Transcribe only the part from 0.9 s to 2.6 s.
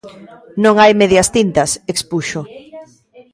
medias tintas, expuxo.